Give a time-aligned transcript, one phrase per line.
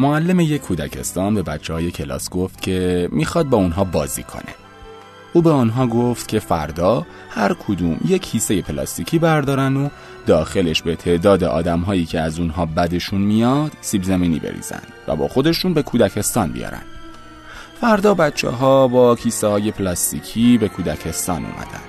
[0.00, 4.54] معلم یک کودکستان به بچه های کلاس گفت که می‌خواد با اونها بازی کنه.
[5.32, 9.88] او به آنها گفت که فردا هر کدوم یک کیسه پلاستیکی بردارن و
[10.26, 15.28] داخلش به تعداد آدم هایی که از اونها بدشون میاد سیب زمینی بریزن و با
[15.28, 16.82] خودشون به کودکستان بیارن.
[17.80, 21.84] فردا بچه ها با کیسه های پلاستیکی به کودکستان اومدن.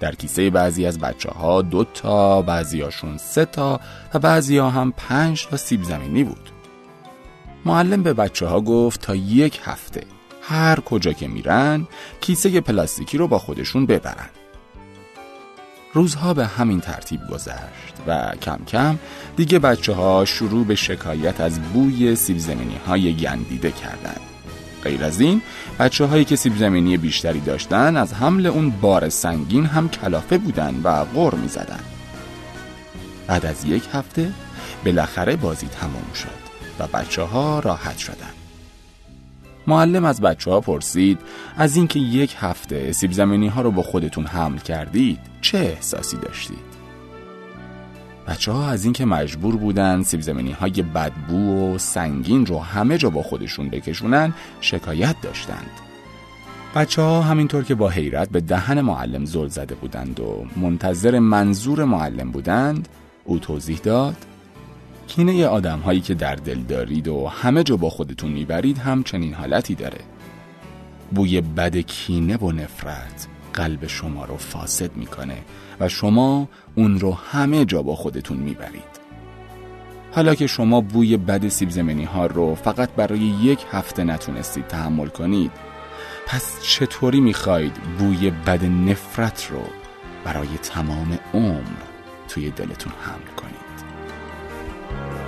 [0.00, 3.80] در کیسه بعضی از بچه ها دو تا بعضی هاشون سه تا
[4.14, 6.55] و بعضی ها هم پنج تا سیب زمینی بود.
[7.66, 10.02] معلم به بچه ها گفت تا یک هفته
[10.42, 11.86] هر کجا که میرن
[12.20, 14.30] کیسه پلاستیکی رو با خودشون ببرن
[15.92, 18.98] روزها به همین ترتیب گذشت و کم کم
[19.36, 22.40] دیگه بچه ها شروع به شکایت از بوی سیب
[22.86, 24.20] های گندیده کردند.
[24.84, 25.42] غیر از این
[25.78, 30.80] بچه هایی که سیب زمینی بیشتری داشتن از حمل اون بار سنگین هم کلافه بودن
[30.84, 31.80] و غور می زدن.
[33.26, 34.32] بعد از یک هفته
[34.84, 36.45] بالاخره بازی تمام شد
[36.78, 38.32] و بچه ها راحت شدن.
[39.66, 41.18] معلم از بچه ها پرسید
[41.56, 46.76] از اینکه یک هفته سیب زمینی ها رو با خودتون حمل کردید چه احساسی داشتید؟
[48.28, 53.10] بچه ها از اینکه مجبور بودن سیب زمینی های بدبو و سنگین رو همه جا
[53.10, 55.70] با خودشون بکشونن شکایت داشتند.
[56.74, 61.84] بچه ها همینطور که با حیرت به دهن معلم زل زده بودند و منتظر منظور
[61.84, 62.88] معلم بودند
[63.24, 64.16] او توضیح داد
[65.06, 69.34] کینه آدم هایی که در دل دارید و همه جا با خودتون می‌برید هم چنین
[69.34, 70.00] حالتی داره.
[71.14, 75.38] بوی بد کینه و نفرت قلب شما رو فاسد می‌کنه
[75.80, 78.96] و شما اون رو همه جا با خودتون می‌برید.
[80.12, 85.08] حالا که شما بوی بد سیب زمینی ها رو فقط برای یک هفته نتونستید تحمل
[85.08, 85.50] کنید
[86.26, 89.62] پس چطوری می‌خواید بوی بد نفرت رو
[90.24, 91.82] برای تمام عمر
[92.28, 93.65] توی دلتون حمل کنید؟
[94.88, 95.25] 嗯。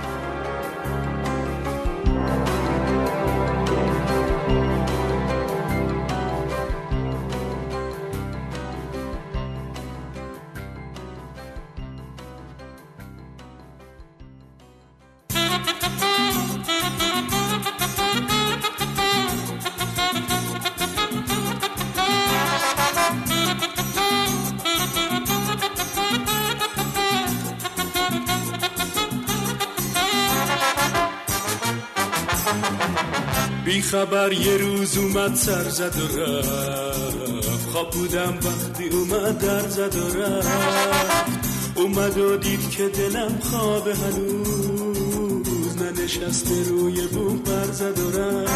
[33.69, 37.69] بی خبر یه روز اومد سر زد و رفت.
[37.71, 40.49] خواب بودم وقتی اومد در زد و رفت.
[41.75, 45.81] اومد و دید که دلم خواب هنوز.
[45.81, 48.53] ننشسته روی بوم بر زد و رفت.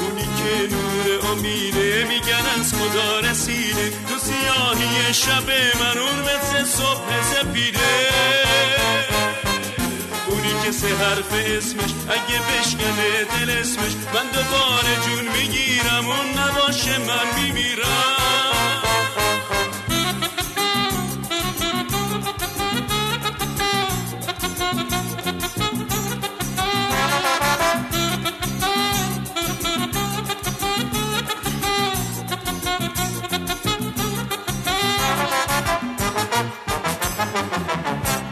[0.00, 3.90] اونی که نور امیده میگن از خدا رسیده.
[4.08, 5.50] تو سیاهی شب
[5.80, 8.27] من اون مثل صبح سپیده
[10.80, 11.90] سه حرف اسمش.
[12.08, 13.92] اگه بشکنه دل اسمش.
[14.14, 16.06] من دوباره جون می‌گیرم.
[16.06, 18.17] اون نباشه من میمیرم.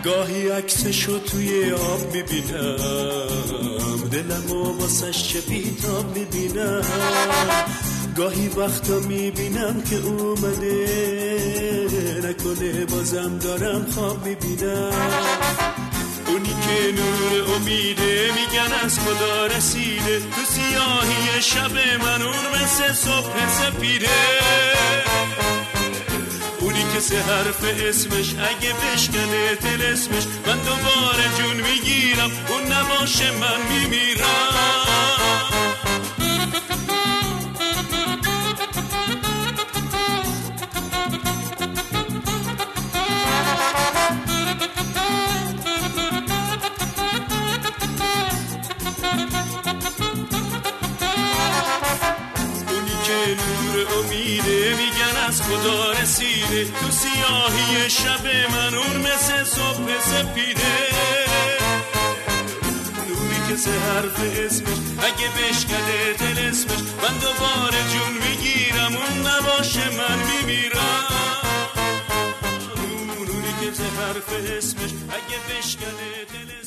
[0.06, 2.76] گاهی عکسشو توی آب می‌بینم.
[4.12, 6.82] دلم و واسش چه بیتاب می‌بینم.
[8.16, 10.86] گاهی وقتا می‌بینم که اومده
[12.24, 14.92] نکنه بازم دارم خواب می‌بینم.
[16.26, 20.18] اونی که نور امیده میگن از خدا رسیده.
[20.18, 21.72] تو سیاهی شب
[22.04, 24.08] من اون مثل صبح سپیده
[27.00, 34.55] سه حرف اسمش اگه بشکنه دل اسمش من دوباره جون می‌گیرم اون نباشه من میمیرم.
[53.84, 60.76] امیده میگن از خدا رسیده؟ تو سیاهی شب من اون مثل صبح سپیده.
[63.08, 69.90] نوری که سه حرف اسمش اگه بشکده دل اسمش من دوباره جون می‌گیرم اون نباشه
[69.90, 71.06] من میمیرم.
[73.26, 74.28] نوری که سه حرف
[74.58, 76.26] اسمش اگه بشکده
[76.60, 76.65] اسمش